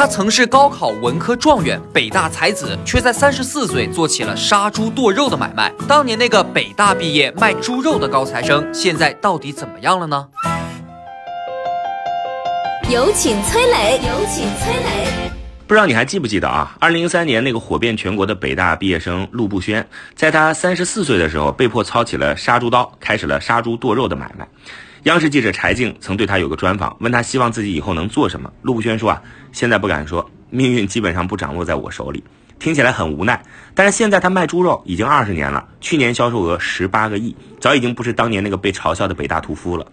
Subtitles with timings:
[0.00, 5.70] 他曾是高考文科状元、北大才子，却在三十四岁做起了杀猪剁肉的买卖。
[5.86, 10.26] 当年那个北大毕业卖猪肉的高材生，现在到底怎么样了呢？
[12.88, 15.30] 有请崔磊，有请崔磊。
[15.66, 16.74] 不知道你还记不记得啊？
[16.80, 24.48] 二零零三年那个火遍全国的北大毕业生陆步轩，在他三十四岁的时候，被迫操起了杀猪刀，开始了杀猪剁肉的买卖。
[25.04, 28.52] 央视记者柴静曾对他有个专访，问他希望自己以后能做什么。
[28.60, 32.22] 陆步轩说啊，现在不敢说，命运基本上不掌握在我手里，
[32.58, 33.42] 听起来很无奈。
[33.74, 39.86] 但是现在他卖猪肉已经二十年了，去年销售额十八个亿，早已经不是当年那个被嘲笑的北大屠夫了。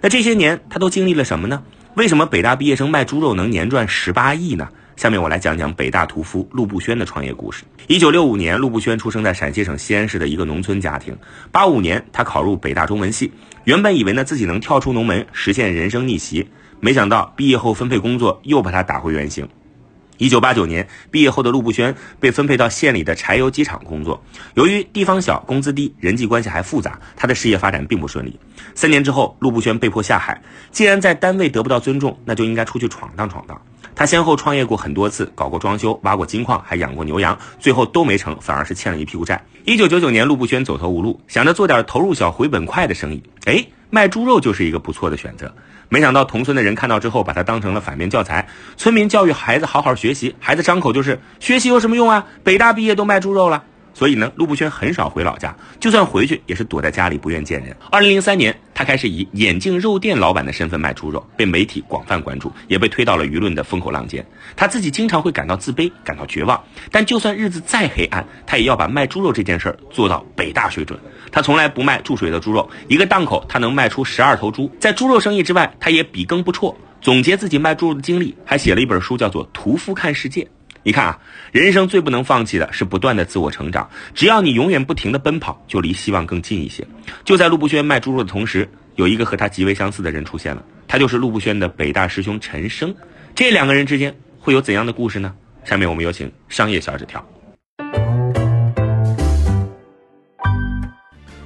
[0.00, 1.60] 那这些年他都经历了什么呢？
[1.96, 4.68] 为什么北大毕业生卖猪肉能年赚十八亿呢？
[4.96, 7.64] 下面我来讲讲北大屠夫陆步轩的创业故事。
[7.86, 11.16] 一九六五年，陆步轩出生在陕西省西安市的一个农村家庭。
[11.50, 13.32] 八五年，他考入北大中文系，
[13.64, 16.46] 原本以为呢自己能跳出农门，实现人生逆袭，
[16.80, 19.48] 没想到毕业后分配工作又把他打回原形。
[20.18, 24.22] 一九八九年毕业后的陆步轩被分配到县里的柴油机厂工作，
[24.54, 28.38] 由于地方小、工资低、人际关系还复杂，他的事业发展并不顺利。
[28.74, 33.60] 三年之后，陆步轩被迫下海，既然在单位得不到尊重，那就应该出去闯荡闯荡。
[34.02, 39.40] 他先后创业过很多次，搞过装修，挖过金矿，还养过牛羊，最后都没成，反而是欠了一屁股债。
[39.64, 45.54] 一九九九年，陆步轩走投无路，想着做点投入小、回本快的生意，哎，卖猪肉就是一个不错的选择。
[45.88, 48.48] 没想到同村的人看到之后，把他当成了反面教材。
[48.76, 52.26] 村民教育孩子好好学习，孩子张口就是学习有什么用啊？
[52.42, 53.62] 北大毕业都卖猪肉了。
[53.94, 57.76] 所以呢，陆步轩很少回老家，就算回去也是躲在家里不愿见人。
[57.90, 64.26] 二零零三年，他开始以眼镜肉店老板的身份卖猪肉，被媒体广泛关注，也被推到了舆论的风口浪尖。
[64.56, 70.98] 他自己经常会感到自卑，感到绝望，但就算日子再黑暗，他也要把卖猪肉这件事儿做到北大水准。
[71.30, 74.70] 他从来不卖注水的猪肉，一个档口他能卖出十二头猪。
[74.78, 80.42] 在猪肉生意之外，他也笔耕不辍，总结自己卖猪肉的经历，还写了一本书，叫做《屠夫看世界》。
[80.84, 81.18] 你看啊，
[81.52, 83.88] 人生最不能放弃的是不断的自我成长。
[84.14, 86.86] 只要你永远不停的奔跑，就离希望更近一些。
[87.24, 92.94] 就在陆步轩卖猪肉的同时，有一个和他极为相似的人出现了，他就是陆步轩的北大师兄陈生。
[93.34, 95.34] 这两个人之间会有怎样的故事呢？
[95.64, 97.24] 下面我们有请商业小纸条。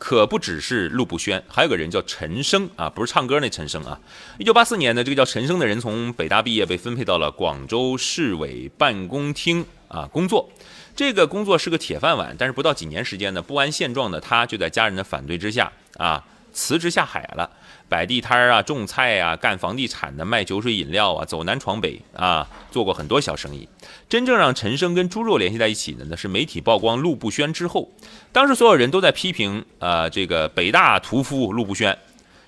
[0.00, 4.00] 可不只是陆步轩，还有个人叫陈升啊，不是唱歌那陈升啊。
[4.38, 10.48] 一九八四年呢，这个叫陈升的人从北大毕业，被分配到了广州市委办公厅啊工作。
[10.96, 17.50] 这个工作是个铁饭碗，但是不到几年时间呢，不安现状的他就在家人的反对之下啊辞职下海了。
[17.88, 23.68] 摆地摊儿啊，种菜啊，干房地产的，卖酒水饮料啊，走南闯北啊，做过很多小生意。
[24.08, 27.90] 真正让陈升跟猪肉联系在一起的呢，是媒体曝光陆步轩之后。
[28.30, 31.98] 当时所有人都在批评啊，这个北大屠夫陆步轩，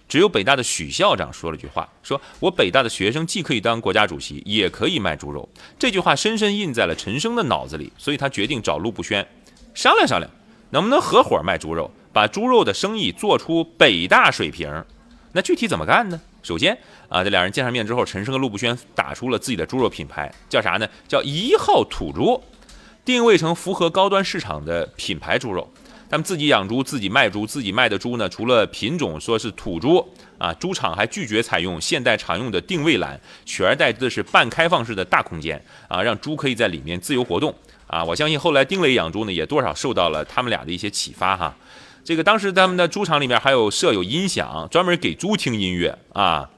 [0.09, 5.49] 只有北大的许校长说了句话：说我北大的学生既可以当国家主席，也可以卖猪肉。
[5.77, 9.27] 这句话深深印在了陈升的脑子里，所以他决定找陆步轩
[9.75, 10.31] 商量商量，
[10.71, 14.85] 能不能合伙卖猪肉，把猪肉的生意做出北大水平。
[15.33, 16.21] 那具体怎么干呢？
[16.43, 16.77] 首先
[17.09, 20.89] 啊，这两人见上面之后，陈升和陆步轩打出了自己的猪肉品牌，叫啥呢？
[21.09, 22.43] 叫一号土猪，
[23.05, 25.73] 定位成符合高端市场的品牌猪肉。
[26.11, 30.07] 他们自己养猪，自己卖猪，自己卖的猪呢，除了品种说是土猪
[30.37, 37.55] 啊，猪场还拒绝采用现代常用的定位栏，取而代之的是半开放式的大空间啊，让猪可以在里面自由活动
[37.87, 38.05] 啊。
[38.05, 41.57] 我相信后来丁磊养猪呢，也多少受到了他们俩的一些启发哈。
[42.05, 46.51] 这个当时他们的猪场里面还有设有音响，专门给猪听音乐啊，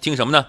[0.00, 0.46] 听什么呢？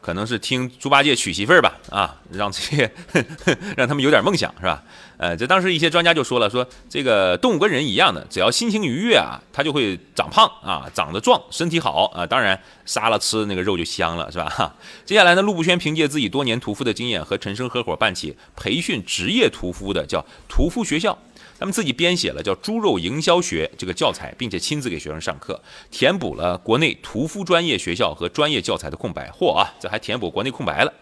[0.00, 2.90] 可能是听猪八戒娶媳妇儿吧啊，让这些
[3.76, 4.82] 让他们有点梦想是吧？
[5.18, 12.26] 呃，这当时一些专家就说了，说这个动物跟人一样的，只要心情愉悦啊，它就会长胖啊，长得壮，身体好啊。
[12.26, 14.48] 当然杀了吃那个肉就香了是吧？
[14.48, 14.74] 哈。
[15.04, 21.18] 接下来呢，陆步轩凭借自己多年屠夫的经验，和陈升合伙办起培训职业屠夫的叫屠夫学校。
[21.58, 25.60] 他们自己编写了叫《猪肉营销学》这个教材，并且亲自给学生上课，
[25.90, 29.28] 填补了国内屠夫专业学校和专业教材的空白。
[29.30, 30.92] 嚯啊，这还填补国内空白了。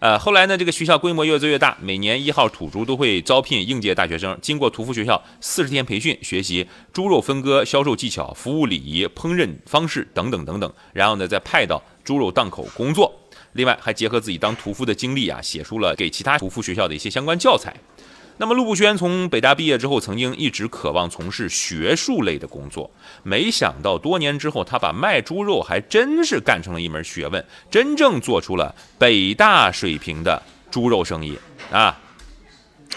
[0.00, 13.10] 呃，后来呢，这个学校规模越做越大，每年一号土猪都会招聘应届大学生，经过屠夫学校四十天培训，学习猪肉分割、销售技巧、服务礼仪、烹饪方式等等等等，然后呢，再派到猪肉档口工作。
[13.52, 17.74] 另外，还结合自己当屠夫的经历啊，写出了给其他屠夫学校的一些相关教材。
[18.36, 22.90] 那么，陆步轩从北大毕业之后，曾经一直渴望从事学术类的工作，
[23.22, 31.38] 没想到多年之后，他把卖猪肉还真是干成了一门学问，真正做出了北大水平的猪肉生意
[31.70, 31.96] 啊！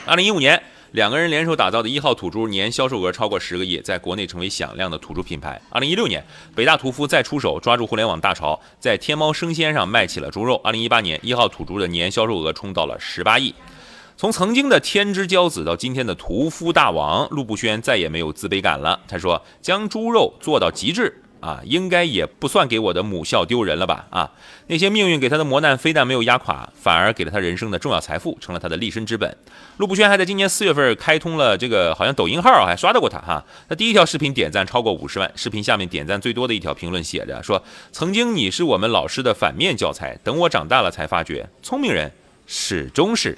[0.08, 0.60] 二零一五年，
[0.94, 5.62] 两个人联手打造的一号土猪年销售额超过十个亿，在国内成为响亮的土猪品牌。
[5.70, 6.26] 二零一六年，
[6.56, 10.60] 北大屠夫再出手，抓住互联网大潮，在天猫生鲜上卖起了猪肉。
[10.64, 13.54] 二零一八年，一号土猪的年销售额冲到了十八亿。
[14.18, 19.00] 从曾经的天之骄子到今天的屠夫大王，陆步轩再也没有自卑感了。
[19.08, 24.08] 他说：“将猪肉做到极致啊，应该也不算给我的母校丢人了吧？
[24.10, 24.32] 啊，
[24.66, 29.38] 那些命运给他的磨难，非但没有压垮，反而给了他人生的重要财富，成了他的立身之本。”
[29.78, 33.46] 陆步轩还在今年四月份开通了这个好像抖音号，还刷到过他哈。
[33.70, 42.12] 他第一条视频点赞超过五十万，视频下面点赞最多的一条评论写着说：“曾经你是我们老师的反面教材，等我长大了才发觉，聪明人
[42.48, 43.38] 始终是。”